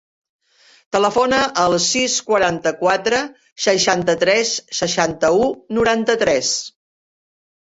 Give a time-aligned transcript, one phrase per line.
[0.95, 3.19] Telefona al sis, quaranta-quatre,
[3.67, 5.47] seixanta-tres, seixanta-u,
[5.81, 6.55] noranta-tres.